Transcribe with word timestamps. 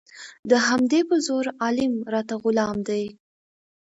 د 0.49 0.51
همدې 0.67 1.01
په 1.09 1.15
زور 1.27 1.45
عالم 1.63 1.93
راته 2.13 2.33
غلام 2.43 2.77
دی 2.87 3.03